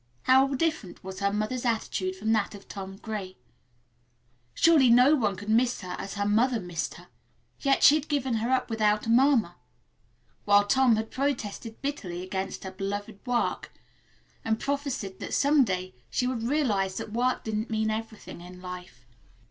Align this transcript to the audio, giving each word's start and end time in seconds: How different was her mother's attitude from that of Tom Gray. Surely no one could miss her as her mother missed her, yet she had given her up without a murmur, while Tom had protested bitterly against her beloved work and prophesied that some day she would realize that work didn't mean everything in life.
How 0.23 0.47
different 0.55 1.03
was 1.03 1.19
her 1.19 1.31
mother's 1.31 1.63
attitude 1.63 2.15
from 2.15 2.31
that 2.33 2.55
of 2.55 2.67
Tom 2.67 2.95
Gray. 2.95 3.37
Surely 4.55 4.89
no 4.89 5.13
one 5.13 5.35
could 5.35 5.47
miss 5.47 5.81
her 5.81 5.95
as 5.99 6.15
her 6.15 6.25
mother 6.25 6.59
missed 6.59 6.95
her, 6.95 7.05
yet 7.59 7.83
she 7.83 7.93
had 7.93 8.07
given 8.07 8.37
her 8.37 8.49
up 8.49 8.67
without 8.67 9.05
a 9.05 9.11
murmur, 9.11 9.53
while 10.43 10.65
Tom 10.65 10.95
had 10.95 11.11
protested 11.11 11.83
bitterly 11.83 12.23
against 12.23 12.63
her 12.63 12.71
beloved 12.71 13.19
work 13.27 13.71
and 14.43 14.59
prophesied 14.59 15.19
that 15.19 15.35
some 15.35 15.63
day 15.63 15.93
she 16.09 16.25
would 16.25 16.41
realize 16.41 16.97
that 16.97 17.11
work 17.13 17.43
didn't 17.43 17.69
mean 17.69 17.91
everything 17.91 18.41
in 18.41 18.59
life. 18.59 19.05